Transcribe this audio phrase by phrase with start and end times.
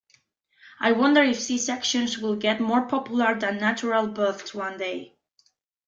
[0.79, 5.15] I wonder if C-sections will get more popular than natural births one day.